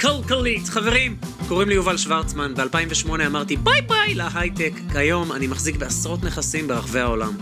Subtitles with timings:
[0.00, 0.68] כלכלית.
[0.68, 1.16] חברים,
[1.48, 4.72] קוראים לי יובל שוורצמן, ב-2008 אמרתי ביי ביי להייטק.
[4.92, 7.32] כיום אני מחזיק בעשרות נכסים ברחבי העולם.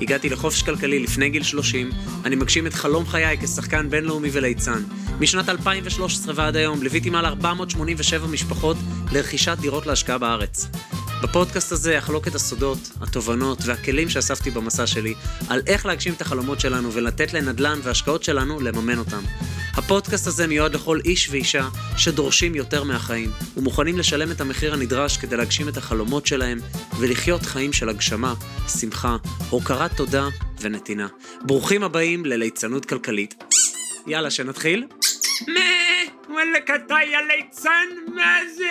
[0.00, 1.90] הגעתי לחופש כלכלי לפני גיל 30,
[2.24, 4.82] אני מגשים את חלום חיי כשחקן בינלאומי וליצן.
[5.20, 8.76] משנת 2013 ועד היום ליוויתי מעל 487 משפחות
[9.12, 10.66] לרכישת דירות להשקעה בארץ.
[11.22, 15.14] בפודקאסט הזה אחלוק את הסודות, התובנות והכלים שאספתי במסע שלי
[15.48, 19.22] על איך להגשים את החלומות שלנו ולתת לנדל"ן והשקעות שלנו לממן אותם.
[19.74, 25.36] הפודקאסט הזה מיועד לכל איש ואישה שדורשים יותר מהחיים ומוכנים לשלם את המחיר הנדרש כדי
[25.36, 26.58] להגשים את החלומות שלהם
[26.98, 28.34] ולחיות חיים של הגשמה,
[28.80, 29.16] שמחה,
[29.50, 30.28] הוקרת תודה
[30.60, 31.06] ונתינה.
[31.42, 33.44] ברוכים הבאים לליצנות כלכלית.
[34.06, 34.86] יאללה, שנתחיל?
[35.48, 35.60] מה?
[36.28, 38.14] וואלכ אתה יא ליצן?
[38.14, 38.64] מה זה?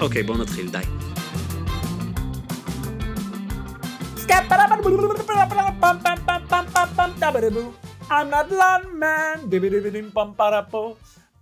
[0.00, 0.97] אוקיי, בואו נתחיל, די.
[8.08, 9.50] I'm not landman,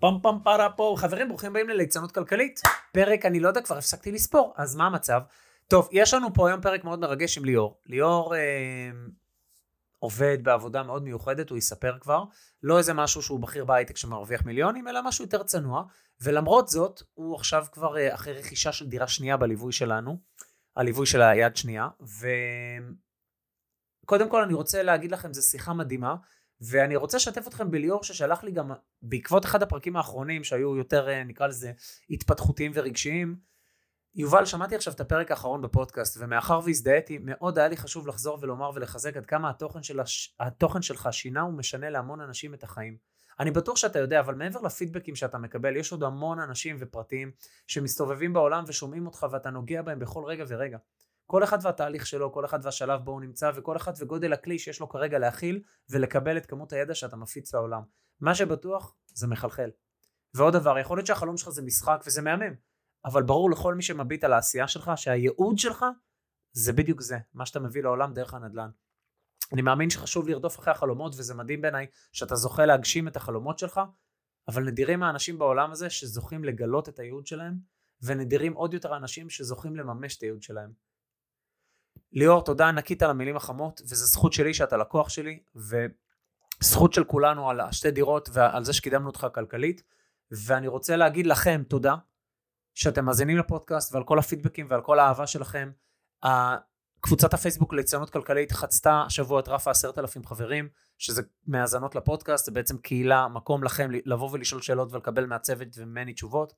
[0.00, 0.94] פם פם פרה פה.
[0.98, 2.60] חברים, ברוכים הבאים לליצנות כלכלית.
[2.92, 5.20] פרק, אני לא יודע, כבר הפסקתי לספור, אז מה המצב?
[5.68, 7.80] טוב, יש לנו פה היום פרק מאוד מרגש עם ליאור.
[7.86, 8.40] ליאור אה,
[9.98, 12.24] עובד בעבודה מאוד מיוחדת, הוא יספר כבר.
[12.62, 15.82] לא איזה משהו שהוא בכיר בהייטק שמרוויח מיליונים, אלא משהו יותר צנוע.
[16.20, 20.18] ולמרות זאת, הוא עכשיו כבר אה, אחרי רכישה של דירה שנייה בליווי שלנו,
[20.76, 21.88] הליווי של היד שנייה,
[24.02, 26.16] וקודם כל אני רוצה להגיד לכם, זו שיחה מדהימה,
[26.60, 28.70] ואני רוצה לשתף אתכם בליאור ששלח לי גם,
[29.02, 31.72] בעקבות אחד הפרקים האחרונים שהיו יותר, אה, נקרא לזה,
[32.10, 33.36] התפתחותיים ורגשיים,
[34.14, 38.70] יובל, שמעתי עכשיו את הפרק האחרון בפודקאסט, ומאחר והזדהיתי, מאוד היה לי חשוב לחזור ולומר
[38.74, 40.36] ולחזק עד כמה התוכן, של הש...
[40.40, 42.96] התוכן שלך שינה ומשנה להמון אנשים את החיים.
[43.40, 47.30] אני בטוח שאתה יודע, אבל מעבר לפידבקים שאתה מקבל, יש עוד המון אנשים ופרטים
[47.66, 50.78] שמסתובבים בעולם ושומעים אותך ואתה נוגע בהם בכל רגע ורגע.
[51.26, 54.80] כל אחד והתהליך שלו, כל אחד והשלב בו הוא נמצא, וכל אחד וגודל הכלי שיש
[54.80, 57.82] לו כרגע להכיל ולקבל את כמות הידע שאתה מפיץ לעולם.
[58.20, 59.70] מה שבטוח, זה מחלחל.
[60.34, 62.54] ועוד דבר, יכול להיות שהחלום שלך זה משחק וזה מהמם,
[63.04, 65.84] אבל ברור לכל מי שמביט על העשייה שלך, שהייעוד שלך
[66.52, 68.70] זה בדיוק זה, מה שאתה מביא לעולם דרך הנדל"ן.
[69.52, 73.80] אני מאמין שחשוב לרדוף אחרי החלומות, וזה מדהים בעיניי שאתה זוכה להגשים את החלומות שלך,
[74.48, 77.54] אבל נדירים האנשים בעולם הזה שזוכים לגלות את הייעוד שלהם,
[78.02, 80.72] ונדירים עוד יותר האנשים שזוכים לממש את הייעוד שלהם.
[82.12, 87.50] ליאור, תודה ענקית על המילים החמות, וזו זכות שלי שאתה לקוח שלי, וזכות של כולנו
[87.50, 89.82] על השתי דירות ועל זה שקידמנו אותך כלכלית,
[90.30, 91.96] ואני רוצה להגיד לכם תודה,
[92.74, 95.70] שאתם מאזינים לפודקאסט ועל כל הפידבקים ועל כל האהבה שלכם.
[97.06, 100.68] קבוצת הפייסבוק ליצנות כלכלית חצתה השבוע את רף העשרת אלפים חברים,
[100.98, 106.52] שזה מהאזנות לפודקאסט, זה בעצם קהילה, מקום לכם לבוא ולשאול שאלות ולקבל מהצוות וממני תשובות.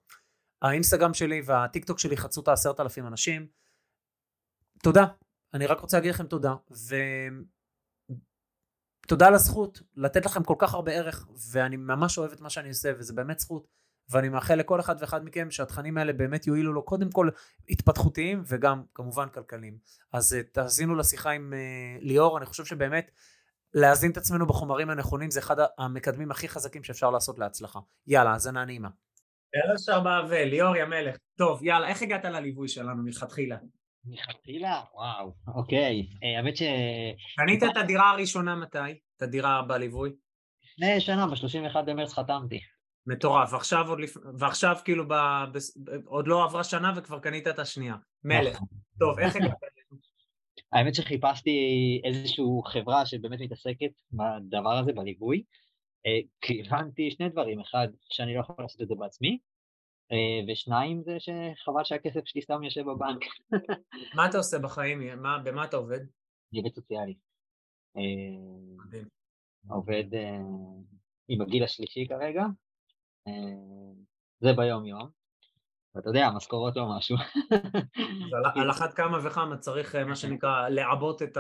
[0.63, 3.49] האינסטגרם שלי והטיק טוק שלי חצו את העשרת אלפים אנשים.
[4.83, 5.07] תודה,
[5.55, 6.55] אני רק רוצה להגיד לכם תודה,
[9.05, 12.69] ותודה על הזכות לתת לכם כל כך הרבה ערך, ואני ממש אוהב את מה שאני
[12.69, 13.67] עושה, וזה באמת זכות.
[14.11, 17.31] ואני מאחל לכל אחד ואחד מכם שהתכנים האלה באמת יועילו לו קודם כל
[17.69, 19.79] התפתחותיים וגם כמובן כלכליים.
[20.13, 23.11] אז אה, תאזינו לשיחה עם uh, ליאור, אני חושב שבאמת
[23.75, 27.79] להאזין את עצמנו בחומרים הנכונים זה אחד המקדמים הכי חזקים שאפשר לעשות להצלחה.
[28.07, 28.89] יאללה, האזנה נעימה.
[29.55, 31.17] יאללה שרבב, ליאור יא מלך.
[31.39, 33.57] טוב, יאללה, איך הגעת לליווי שלנו מלכתחילה?
[34.05, 34.81] מלכתחילה?
[34.95, 36.07] וואו, אוקיי.
[36.23, 36.63] אה, האמת ש...
[37.37, 38.79] קנית את הדירה הראשונה מתי?
[39.17, 40.11] את הדירה בליווי?
[40.63, 42.61] לפני שנה, ב-31 במרץ חתמתי.
[43.09, 44.17] מטורף, ועכשיו, עוד לפ...
[44.39, 45.15] ועכשיו כאילו ב...
[45.53, 45.59] ב...
[46.05, 47.95] עוד לא עברה שנה וכבר קנית את השנייה.
[48.25, 48.55] מלך.
[48.55, 48.69] נכון.
[48.99, 49.53] טוב, איך הגעת?
[50.73, 51.51] האמת שחיפשתי
[52.05, 55.43] איזושהי חברה שבאמת מתעסקת בדבר הזה, בליווי,
[56.07, 59.39] אה, כי הבנתי שני דברים, אחד, שאני לא יכול לעשות את זה בעצמי,
[60.13, 63.25] אה, ושניים זה שחבל שהכסף שלי סתם יושב בבנק.
[64.17, 65.23] מה אתה עושה בחיים?
[65.23, 66.01] מה, במה אתה עובד?
[66.53, 67.15] אני עובד סוציאלי.
[67.97, 69.01] אה.
[69.69, 70.05] עובד
[71.29, 72.47] עם הגיל השלישי כרגע, אה,
[74.41, 75.09] זה ביום יום.
[75.95, 77.17] ואתה יודע, המשכורות לא משהו.
[78.55, 81.39] על אחת כמה וכמה צריך, אה, מה שנקרא, לעבות את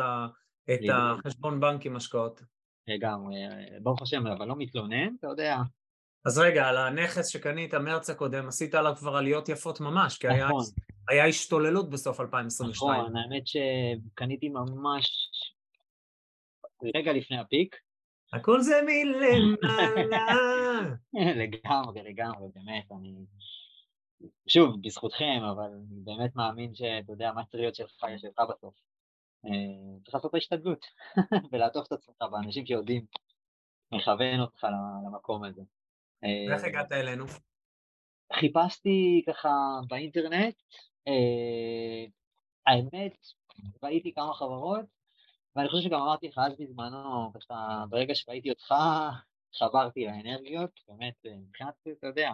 [0.92, 2.42] החשבון בנק עם השקעות.
[2.88, 3.36] לגמרי,
[3.82, 5.56] ברוך השם, אבל לא מתלונן, אתה יודע.
[6.24, 10.64] אז רגע, על הנכס שקנית מרץ הקודם, עשית עליו כבר עליות יפות ממש, כי נכון.
[11.08, 13.00] היה השתוללות בסוף 2022.
[13.00, 15.30] נכון, האמת שקניתי ממש
[16.94, 17.76] רגע לפני הפיק,
[18.32, 20.26] הכל זה מלמעלה.
[21.42, 23.14] לגמרי, לגמרי, באמת, אני...
[24.48, 28.74] שוב, בזכותכם, אבל אני באמת מאמין שאתה יודע, מה צריך להיות שלך, יש שלך בסוף.
[29.46, 30.86] אה, צריך לעשות את ההשתדלות,
[31.52, 33.04] ולעטוף את עצמך באנשים שיודעים
[33.92, 34.66] מכוון אותך
[35.06, 35.62] למקום הזה.
[36.22, 37.24] ואיך אה, הגעת אלינו?
[38.32, 39.48] חיפשתי ככה
[39.88, 40.54] באינטרנט,
[41.08, 42.04] אה,
[42.66, 43.16] האמת,
[43.82, 44.84] ראיתי כמה חברות,
[45.58, 48.74] ואני חושב שגם אמרתי לך אז בזמנו, ככה, ברגע שראיתי אותך,
[49.54, 52.30] חברתי לאנרגיות, באמת, מבחינת, אתה יודע,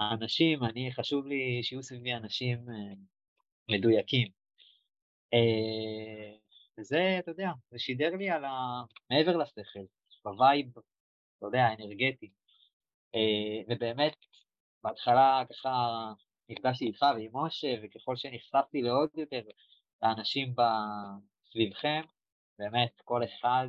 [0.00, 2.58] האנשים, אני, חשוב לי שיהיו סביבי אנשים
[3.70, 4.28] מדויקים.
[6.78, 8.82] וזה, אתה יודע, זה שידר לי על ה...
[9.10, 9.84] מעבר לשכל,
[10.24, 10.66] ב vibe,
[11.38, 12.30] אתה יודע, האנרגטי.
[13.68, 14.16] ובאמת,
[14.82, 15.70] בהתחלה ככה
[16.48, 19.42] נפגשתי איתך ועם משה, וככל שנחשפתי לעוד יותר
[20.02, 20.54] לאנשים
[21.50, 22.00] סביבכם,
[22.60, 23.66] באמת, כל אחד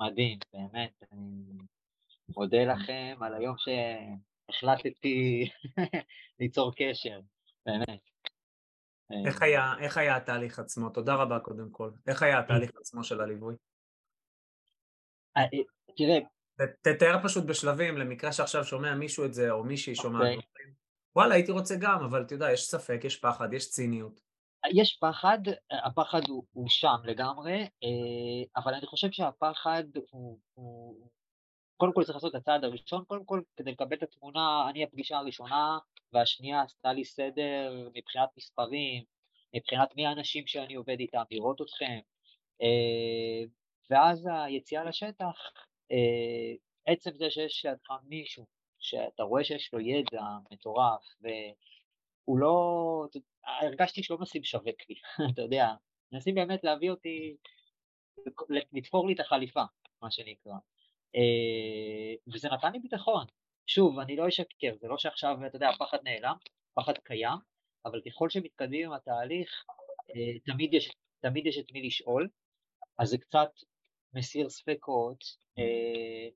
[0.00, 1.58] מדהים, באמת, אני
[2.36, 5.48] מודה לכם על היום שהחלטתי
[6.40, 7.20] ליצור קשר,
[7.66, 8.00] באמת.
[9.26, 10.90] איך היה, איך היה התהליך עצמו?
[10.90, 11.90] תודה רבה קודם כל.
[12.06, 13.54] איך היה התהליך עצמו של הליווי?
[15.36, 15.42] אה,
[15.96, 16.18] תראה...
[16.82, 20.36] תתאר פשוט בשלבים, למקרה שעכשיו שומע מישהו את זה, או מישהי שומעת.
[20.36, 20.72] אוקיי.
[21.16, 24.20] וואלה, הייתי רוצה גם, אבל אתה יודע, יש ספק, יש פחד, יש ציניות.
[24.70, 25.38] יש פחד,
[25.70, 31.08] הפחד הוא, הוא שם לגמרי, אה, אבל אני חושב שהפחד הוא, הוא...
[31.76, 35.18] קודם כל צריך לעשות את הצעד הראשון, קודם כל כדי לקבל את התמונה, אני הפגישה
[35.18, 35.78] הראשונה
[36.12, 39.04] והשנייה עשתה לי סדר מבחינת מספרים,
[39.54, 41.98] מבחינת מי האנשים שאני עובד איתם, לראות אתכם,
[42.62, 43.44] אה,
[43.90, 45.36] ואז היציאה לשטח,
[45.92, 46.54] אה,
[46.86, 48.46] עצם זה שיש לידך מישהו
[48.78, 51.04] שאתה רואה שיש לו ידע מטורף,
[52.28, 53.06] והוא לא,
[53.44, 54.94] הרגשתי שלא מנסים לשווק לי,
[55.32, 55.74] אתה יודע,
[56.12, 57.36] מנסים באמת להביא אותי,
[58.72, 59.62] לתפור לי את החליפה,
[60.02, 60.54] מה שנקרא.
[61.16, 63.26] אה, וזה נתן לי ביטחון.
[63.66, 66.34] שוב, אני לא אשקר, זה לא שעכשיו, אתה יודע, הפחד נעלם,
[66.72, 67.38] הפחד קיים,
[67.84, 69.64] אבל ככל שמתקדמים עם התהליך,
[70.10, 70.90] אה, תמיד יש,
[71.20, 72.28] תמיד יש את מי לשאול,
[72.98, 73.50] אז זה קצת
[74.14, 75.24] מסיר ספקות,
[75.58, 76.28] אה,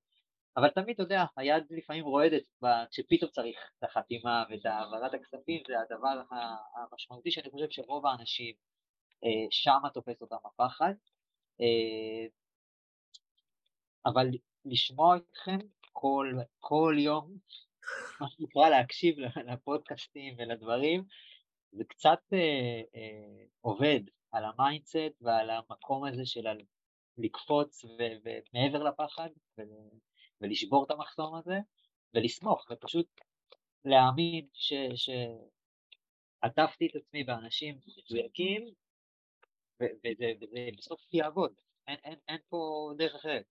[0.56, 2.42] אבל תמיד, אתה יודע, היד לפעמים רועדת
[2.90, 6.22] כשפתאום צריך את החתימה ואת העברת הכספים, זה הדבר
[6.76, 8.54] המשמעותי שאני חושב שרוב האנשים
[9.24, 10.94] אה, שמה תופס אותם הפחד.
[11.60, 12.26] אה,
[14.06, 14.26] אבל
[14.64, 15.58] לשמוע אתכם
[15.92, 17.36] כל, כל יום,
[18.20, 19.16] מה שנקרא להקשיב
[19.46, 21.04] לפודקאסטים ולדברים,
[21.72, 22.82] זה קצת אה,
[23.60, 24.00] עובד
[24.32, 26.46] על ה mindset ועל המקום הזה של
[27.18, 29.28] לקפוץ ומעבר לפחד
[30.40, 31.58] ולשבור את המחסום הזה,
[32.14, 33.20] ולסמוך, ופשוט
[33.84, 34.46] להאמין
[36.44, 38.64] שעטפתי את עצמי באנשים מדויקים,
[39.80, 41.52] וזה, וזה בסוף יעבוד,
[41.86, 43.44] אין, אין, אין פה דרך אחרת.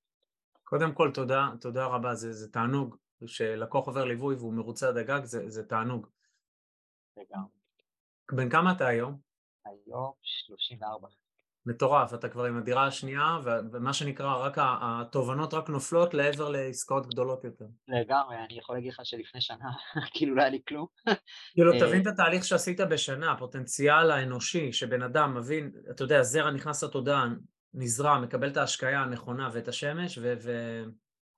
[0.64, 2.96] קודם כל, תודה, תודה רבה, זה, זה תענוג.
[3.26, 6.08] שלקוח עובר ליווי והוא מרוצה עד הגג, זה, זה תענוג.
[7.18, 7.50] לגמרי.
[8.32, 9.20] בן כמה אתה היום?
[9.66, 11.08] היום 34.
[11.66, 13.38] מטורף, אתה כבר עם הדירה השנייה,
[13.72, 17.66] ומה שנקרא, רק התובנות רק נופלות לעבר לעסקאות גדולות יותר.
[17.88, 19.70] לגמרי, אני יכול להגיד לך שלפני שנה,
[20.14, 20.86] כאילו לא היה לי כלום.
[21.54, 26.52] כאילו, אה, תבין את התהליך שעשית בשנה, הפוטנציאל האנושי, שבן אדם מבין, אתה יודע, זרע
[26.52, 27.26] נכנס לתודעה,
[27.74, 30.34] נזרע, מקבל את ההשקיה הנכונה ואת השמש, ו...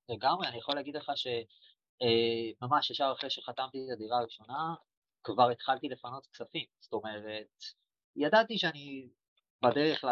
[0.09, 4.75] לגמרי, אני יכול להגיד לך שממש אה, ישר אחרי שחתמתי את הדירה הראשונה,
[5.24, 6.65] כבר התחלתי לפנות כספים.
[6.79, 7.47] זאת אומרת,
[8.15, 9.09] ידעתי שאני
[9.62, 10.04] בדרך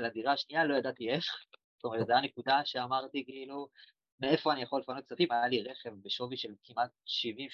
[0.00, 1.24] לדירה השנייה לא ידעתי איך,
[1.76, 3.68] זאת אומרת, זו הנקודה שאמרתי כאילו,
[4.20, 6.90] מאיפה אני יכול לפנות כספים, היה לי רכב בשווי של כמעט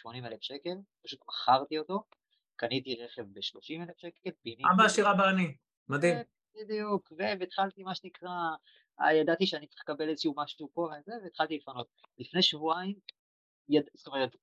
[0.07, 0.75] 70-80 אלף שקל,
[1.05, 2.05] פשוט מכרתי אותו,
[2.57, 4.63] קניתי רכב ב-30 אלף שקל, פיניתי...
[4.75, 5.57] אבא עשירה בעני,
[5.89, 6.17] מדהים.
[6.55, 8.31] בדיוק, והתחלתי מה שנקרא,
[9.21, 11.89] ידעתי שאני צריך לקבל איזשהו משהו פה וזה, והתחלתי לפנות.
[12.19, 12.95] לפני שבועיים,
[13.69, 13.85] יד...
[13.95, 14.37] זאת אומרת,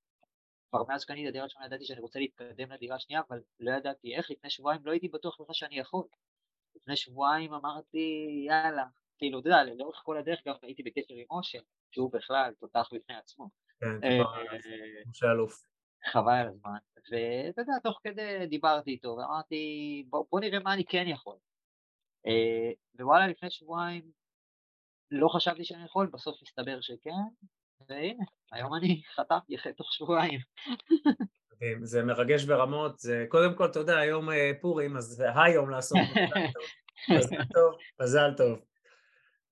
[0.70, 4.16] כבר מאז שקניתי את הדירה הראשונה ידעתי שאני רוצה להתקדם לדירה השנייה, אבל לא ידעתי
[4.16, 6.08] איך, לפני שבועיים לא הייתי בטוח בכלל שאני יכול.
[6.76, 8.86] לפני שבועיים אמרתי, יאללה,
[9.18, 11.60] כאילו, אתה יודע, לאורך כל הדרך גם הייתי בקשר עם משה,
[11.92, 13.50] שהוא בכלל תותח בפני עצמו.
[13.80, 14.20] כן, אה,
[15.08, 15.64] משה אלוף.
[16.12, 20.86] חבל על הזמן, ואתה יודע, תוך כדי דיברתי איתו ואמרתי, בוא, בוא נראה מה אני
[20.86, 21.38] כן יכול.
[22.28, 24.12] אה, ווואלה, לפני שבועיים
[25.12, 27.12] לא חשבתי שאני יכול, בסוף הסתבר שכן,
[27.90, 30.40] והנה, היום אני חטפתי אחרי תוך שבועיים.
[31.82, 35.98] זה מרגש ברמות, זה קודם כל, אתה יודע, היום אה, פורים, אז זה היום לעשות
[37.10, 38.60] מזל טוב, מזל טוב.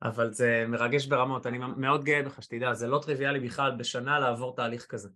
[0.01, 4.55] אבל זה מרגש ברמות, אני מאוד גאה בך, שתדע, זה לא טריוויאלי בכלל בשנה לעבור
[4.55, 5.09] תהליך כזה.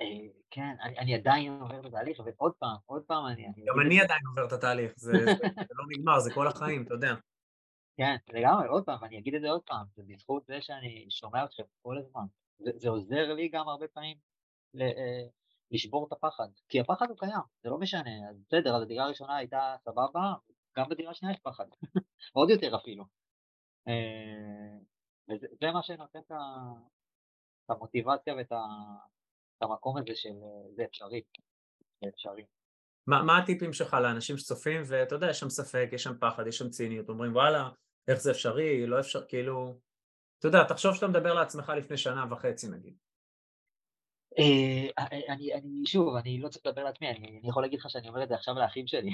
[0.00, 0.06] אה,
[0.50, 3.42] כן, אני עדיין עובר את התהליך, ועוד פעם, עוד פעם אני...
[3.42, 5.12] גם אני עדיין עובר את התהליך, זה
[5.70, 7.14] לא נגמר, זה כל החיים, אתה יודע.
[7.96, 11.44] כן, לגמרי, עוד פעם, אני אגיד את זה עוד פעם, זה בזכות זה שאני שומע
[11.44, 12.24] אתכם כל הזמן.
[12.58, 14.16] זה עוזר לי גם הרבה פעמים
[14.80, 15.22] אה,
[15.70, 19.36] לשבור את הפחד, כי הפחד הוא קיים, זה לא משנה, אז בסדר, אז הדירה הראשונה
[19.36, 20.32] הייתה סבבה,
[20.76, 21.64] גם בדירה השנייה יש פחד,
[22.32, 23.04] עוד יותר אפילו.
[23.88, 24.78] אה,
[25.28, 26.32] וזה מה שנותן את
[27.70, 28.52] המוטיבציה ואת
[29.60, 30.34] המקום הזה של
[30.76, 31.22] זה אפשרי,
[32.02, 32.44] זה אפשרי.
[33.06, 36.58] מה, מה הטיפים שלך לאנשים שצופים, ואתה יודע, יש שם ספק, יש שם פחד, יש
[36.58, 37.68] שם ציניות, אומרים וואלה,
[38.08, 39.78] איך זה אפשרי, לא אפשר, כאילו,
[40.38, 42.96] אתה יודע, תחשוב שאתה מדבר לעצמך לפני שנה וחצי נגיד.
[44.38, 48.08] אה, אני, אני, שוב, אני לא צריך לדבר לעצמי, אני, אני יכול להגיד לך שאני
[48.08, 49.10] אומר את זה עכשיו לאחים שלי.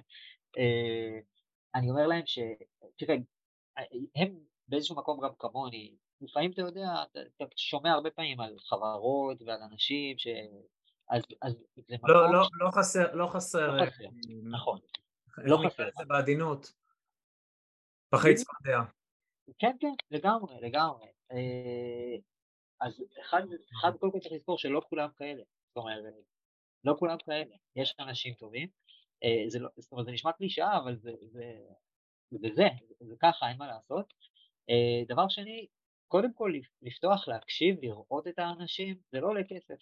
[0.58, 1.18] אה,
[1.74, 2.38] אני אומר להם ש...
[2.96, 3.16] תראה,
[4.16, 4.38] הם
[4.68, 9.62] באיזשהו מקום גם כמוני, לפעמים אתה יודע, אתה, אתה שומע הרבה פעמים על חברות ועל
[9.62, 10.26] אנשים ש...
[11.10, 11.54] אז, אז
[11.88, 12.10] זה מקום...
[12.10, 13.76] לא, לא, לא חסר, לא חסר.
[13.76, 14.04] לא חסר,
[14.50, 14.78] נכון.
[15.38, 15.88] לא חסר.
[15.98, 16.72] זה בעדינות.
[18.12, 18.80] בחי צפרדע.
[19.58, 21.06] כן, כן, לגמרי, לגמרי.
[22.80, 23.42] אז אחד,
[23.80, 25.42] אחד קודם כל צריך לזכור שלא כולם כאלה.
[25.68, 26.14] זאת אומרת,
[26.84, 27.56] לא כולם כאלה.
[27.76, 28.68] יש אנשים טובים.
[29.24, 31.26] אה, זה, לא, זאת אומרת, זה נשמע קלישאה, אבל זה, זה,
[32.30, 32.68] זה, זה, זה,
[33.00, 34.14] זה ככה, אין מה לעשות.
[34.70, 35.66] אה, דבר שני,
[36.08, 39.78] קודם כל לפתוח, להקשיב, לראות את האנשים, זה לא עולה כסף.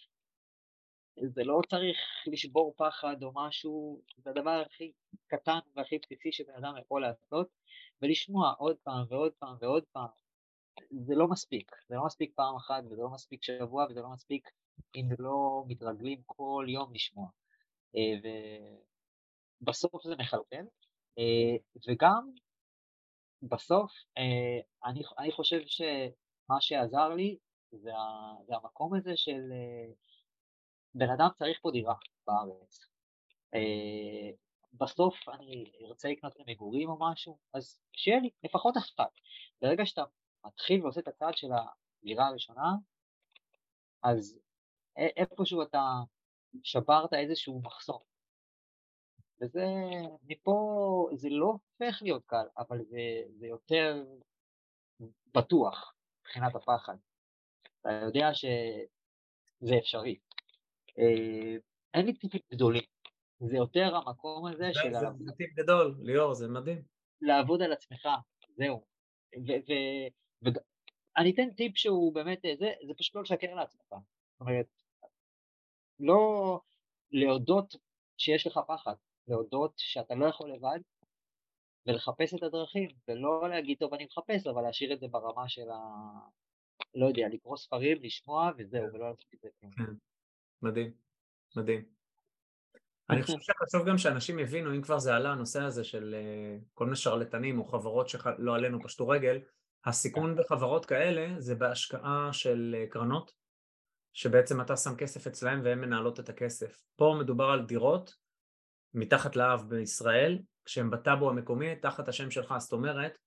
[1.27, 4.91] זה לא צריך לשבור פחד או משהו, זה הדבר הכי
[5.27, 7.47] קטן והכי בסיסי שבן אדם יכול לעשות,
[8.01, 10.07] ולשמוע עוד פעם ועוד פעם ועוד פעם.
[10.91, 14.49] זה לא מספיק, זה לא מספיק פעם אחת וזה לא מספיק שבוע וזה לא מספיק
[14.95, 17.29] אם לא מתרגלים כל יום לשמוע.
[17.95, 18.29] אה,
[19.61, 20.65] ובסוף זה מחלחל,
[21.19, 21.55] אה,
[21.87, 22.31] וגם
[23.41, 27.37] בסוף אה, אני, אני חושב שמה שעזר לי
[27.71, 27.91] זה,
[28.47, 29.41] זה המקום הזה של
[30.93, 31.95] בן אדם צריך פה דירה
[32.27, 32.79] בארץ.
[34.73, 39.11] בסוף אני ארצה לקנות למגורים או משהו, אז שיהיה לי לפחות אחת.
[39.61, 40.03] ברגע שאתה
[40.45, 41.47] מתחיל ועושה את הצעד של
[42.01, 42.75] הדירה הראשונה,
[44.03, 44.39] אז
[44.97, 45.83] איפשהו אתה
[46.63, 47.99] שברת איזשהו מחסום.
[49.41, 49.65] וזה,
[50.23, 52.99] מפה, זה לא הופך להיות קל, אבל זה,
[53.37, 54.05] זה יותר
[55.33, 56.95] בטוח מבחינת הפחד.
[57.81, 60.19] אתה יודע שזה אפשרי.
[60.99, 61.55] אה,
[61.93, 62.83] אין לי טיפים גדולים,
[63.39, 64.93] זה יותר המקום הזה של...
[64.93, 66.81] זה טיפ גדול, ליאור, זה מדהים.
[67.21, 68.07] לעבוד על עצמך,
[68.57, 68.85] זהו.
[70.41, 73.81] ואני אתן טיפ שהוא באמת, זה, זה פשוט לא לשקר לעצמך.
[73.89, 74.65] זאת אומרת,
[75.99, 76.61] לא
[77.11, 77.75] להודות
[78.17, 78.93] שיש לך פחד,
[79.27, 80.79] להודות שאתה לא יכול לבד,
[81.87, 85.77] ולחפש את הדרכים, ולא להגיד, טוב, אני מחפש, אבל להשאיר את זה ברמה של ה...
[86.95, 89.49] לא יודע, לקרוא ספרים, לשמוע, וזהו, ולא לעשות את זה.
[89.61, 89.83] כן.
[90.61, 90.91] מדהים,
[91.55, 91.85] מדהים.
[93.09, 96.85] אני חושב שחשוב גם שאנשים יבינו, אם כבר זה עלה הנושא הזה של אה, כל
[96.85, 99.39] מיני שרלטנים או חברות שלא עלינו פשטו רגל,
[99.85, 103.31] הסיכון בחברות כאלה זה בהשקעה של אה, קרנות,
[104.13, 106.83] שבעצם אתה שם כסף אצלהם והן מנהלות את הכסף.
[106.95, 108.15] פה מדובר על דירות
[108.93, 113.17] מתחת לאב בישראל, כשהם בטאבו המקומי, תחת השם שלך, זאת אומרת,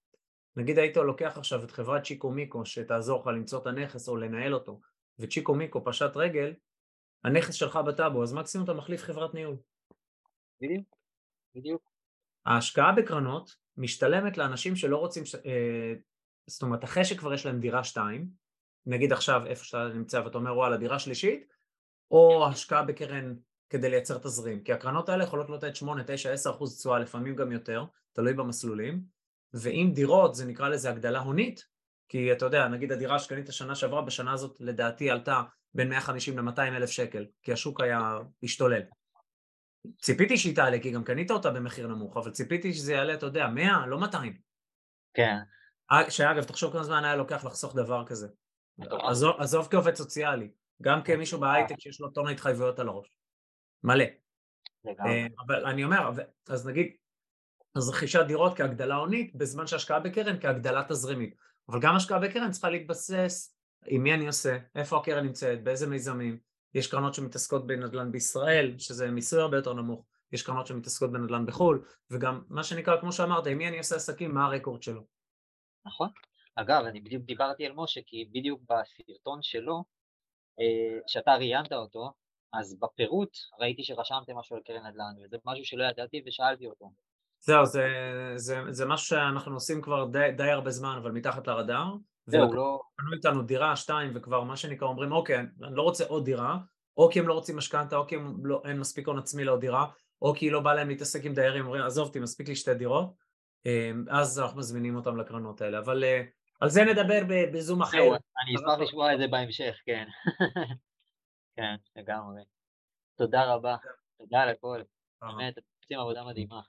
[0.56, 4.54] נגיד היית לוקח עכשיו את חברת צ'יקו מיקו שתעזור לך למצוא את הנכס או לנהל
[4.54, 4.80] אותו,
[5.18, 6.54] וצ'יקו מיקו פשט רגל,
[7.24, 9.56] הנכס שלך בטאבו, אז מקסימום אתה מחליף חברת ניהול.
[10.60, 10.96] בדיוק,
[11.54, 11.82] בדיוק.
[12.46, 15.34] ההשקעה בקרנות משתלמת לאנשים שלא רוצים, ש...
[15.34, 15.94] אה,
[16.46, 18.28] זאת אומרת, אחרי שכבר יש להם דירה שתיים,
[18.86, 21.54] נגיד עכשיו איפה שאתה נמצא ואתה אומר וואלה דירה שלישית,
[22.10, 23.34] או השקעה בקרן
[23.70, 27.52] כדי לייצר תזרים, כי הקרנות האלה יכולות לתת 8, 9, 10 אחוז תשואה, לפעמים גם
[27.52, 29.02] יותר, תלוי במסלולים,
[29.54, 31.66] ואם דירות זה נקרא לזה הגדלה הונית,
[32.08, 35.42] כי אתה יודע, נגיד הדירה שקנית השנה שעברה, בשנה הזאת לדעתי עלתה
[35.74, 38.82] בין 150 ל-200 אלף שקל, כי השוק היה השתולל.
[40.02, 43.46] ציפיתי שהיא תעלה, כי גם קנית אותה במחיר נמוך, אבל ציפיתי שזה יעלה, אתה יודע,
[43.48, 44.38] 100, לא 200.
[45.14, 45.36] כן.
[45.92, 48.28] אה, שאגב, תחשוב כמה זמן היה לוקח לחסוך דבר כזה.
[48.80, 50.50] עזוב, עזוב כעובד סוציאלי,
[50.82, 53.18] גם כמישהו בהייטק שיש לו טון התחייבויות על הראש.
[53.84, 54.04] מלא.
[54.84, 55.28] לגמרי.
[55.46, 56.10] אבל אני אומר,
[56.48, 56.92] אז נגיד,
[57.74, 61.34] אז רכישת דירות כהגדלה הונית, בזמן שהשקעה בקרן כהגדלה תזרימית.
[61.68, 63.56] אבל גם השקעה בקרן צריכה להתבסס
[63.86, 66.38] עם מי אני עושה, איפה הקרן נמצאת, באיזה מיזמים.
[66.74, 71.84] יש קרנות שמתעסקות בנדל"ן בישראל, שזה מיסוי הרבה יותר נמוך, יש קרנות שמתעסקות בנדל"ן בחו"ל,
[72.10, 75.02] וגם מה שנקרא, כמו שאמרת, עם מי אני עושה עסקים, מה הרקורד שלו.
[75.86, 76.08] נכון.
[76.54, 79.84] אגב, אני בדיוק דיברתי על משה, כי בדיוק בסרטון שלו,
[80.60, 82.12] אה, שאתה ראיינת אותו,
[82.52, 86.92] אז בפירוט ראיתי שרשמתם משהו על קרן נדל"ן, וזה משהו שלא ידעתי ושאלתי אותו.
[87.40, 87.88] זהו, זה,
[88.36, 91.94] זה, זה משהו שאנחנו עושים כבר די, די הרבה זמן, אבל מתחת לרדאר.
[92.26, 92.80] זהו, לא...
[92.96, 96.58] קנו איתנו דירה, שתיים, וכבר מה שנקרא אומרים, אוקיי, אני לא רוצה עוד דירה,
[96.96, 99.60] או כי הם לא רוצים משכנתה, או כי הם לא, אין מספיק הון עצמי לעוד
[99.60, 99.86] דירה,
[100.22, 103.14] או כי לא בא להם להתעסק עם דיירים, אומרים, עזוב אותי, מספיק לי שתי דירות,
[104.10, 105.78] אז אנחנו מזמינים אותם לקרנות האלה.
[105.78, 106.22] אבל אה,
[106.60, 107.98] על זה נדבר בזום אחר.
[107.98, 110.06] אני אשמח לשמוע את זה בהמשך, כן.
[111.56, 112.42] כן, לגמרי.
[113.18, 113.76] תודה רבה,
[114.18, 114.82] תודה על הכל.
[115.20, 116.60] באמת, אתם עושים עבודה מדהימה.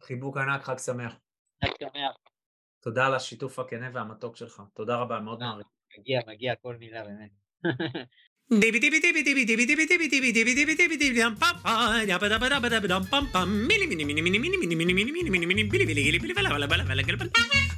[0.00, 1.18] חיבוק ענק, חג שמח.
[1.64, 2.16] חג שמח.
[2.80, 4.62] תודה על השיתוף הכנה והמתוק שלך.
[4.74, 5.66] תודה רבה, מאוד מעריך.
[5.98, 7.30] מגיע, מגיע כל מילה באמת.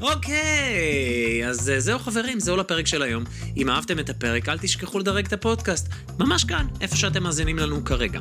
[0.00, 3.24] אוקיי, אז אה, זהו חברים, זהו לפרק של היום.
[3.56, 7.84] אם אהבתם את הפרק, אל תשכחו לדרג את הפודקאסט, ממש כאן, איפה שאתם מאזינים לנו
[7.84, 8.20] כרגע.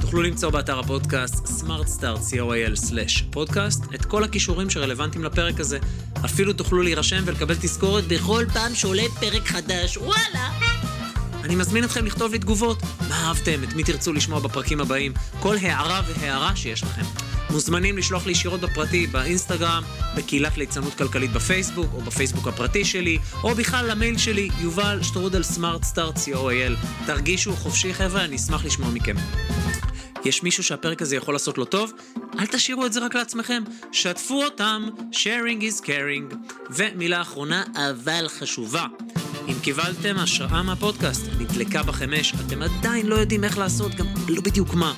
[0.00, 5.78] תוכלו למצוא באתר הפודקאסט smartstart.co.il/פודקאסט את כל הכישורים שרלוונטיים לפרק הזה.
[6.24, 10.73] אפילו תוכלו להירשם ולקבל תזכורת בכל פעם שעולה פרק חדש, וואלה!
[11.44, 12.82] אני מזמין אתכם לכתוב לי תגובות.
[13.08, 13.64] מה אהבתם?
[13.64, 15.12] את מי תרצו לשמוע בפרקים הבאים?
[15.40, 17.02] כל הערה והערה שיש לכם.
[17.50, 19.82] מוזמנים לשלוח לי ישירות בפרטי, באינסטגרם,
[20.16, 25.84] בקהילת ליצנות כלכלית בפייסבוק, או בפייסבוק הפרטי שלי, או בכלל למייל שלי, יובל שטרודל סמארט
[25.84, 27.06] סטארט co.il.
[27.06, 29.16] תרגישו חופשי חבר'ה, אני אשמח לשמוע מכם.
[30.24, 31.92] יש מישהו שהפרק הזה יכול לעשות לו טוב?
[32.38, 36.34] אל תשאירו את זה רק לעצמכם, שתפו אותם, sharing is caring.
[36.70, 38.86] ומילה אחרונה, אבל חשובה.
[39.48, 44.40] אם קיבלתם השראה מהפודקאסט, נדלקה בכם אש, אתם עדיין לא יודעים איך לעשות, גם לא
[44.40, 44.94] בדיוק מה.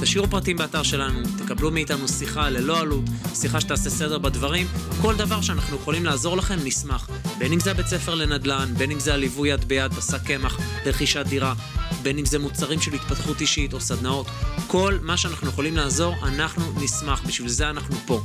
[0.00, 4.66] תשאירו פרטים באתר שלנו, תקבלו מאיתנו שיחה ללא עלות, שיחה שתעשה סדר בדברים,
[5.02, 7.08] כל דבר שאנחנו יכולים לעזור לכם, נשמח.
[7.38, 11.26] בין אם זה הבית ספר לנדל"ן, בין אם זה הליווי יד ביד בשק קמח לרכישת
[11.26, 11.54] דירה,
[12.02, 14.26] בין אם זה מוצרים של התפתחות אישית או סדנאות,
[14.66, 18.22] כל מה שאנחנו יכולים לעזור, אנחנו נשמח, בשביל זה אנחנו פה.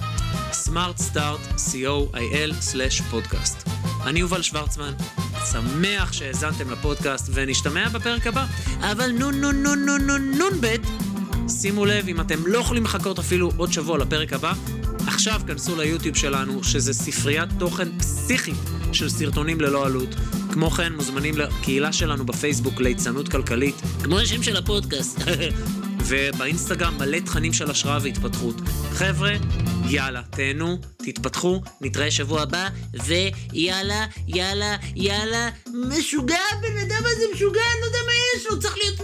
[0.51, 3.69] Smart Start, co.il/פודקאסט.
[4.05, 4.93] אני יובל שוורצמן,
[5.51, 8.45] שמח שהאזנתם לפודקאסט, ונשתמע בפרק הבא.
[8.79, 10.81] אבל נו נו נו נו נו נון בית,
[11.49, 14.53] שימו לב, אם אתם לא יכולים לחכות אפילו עוד שבוע לפרק הבא,
[15.07, 18.55] עכשיו כנסו ליוטיוב שלנו, שזה ספריית תוכן פסיכית
[18.91, 20.09] של סרטונים ללא עלות.
[20.51, 25.19] כמו כן, מוזמנים לקהילה שלנו בפייסבוק ליצנות כלכלית, כמו השם של הפודקאסט.
[26.07, 28.55] ובאינסטגרם מלא תכנים של השראה והתפתחות.
[28.91, 29.31] חבר'ה,
[29.89, 37.81] יאללה, תהנו, תתפתחו, נתראה שבוע הבא, ויאללה, יאללה, יאללה, משוגע, הבן אדם הזה משוגע, אני
[37.81, 39.01] לא יודע מה יש לו, צריך להיות...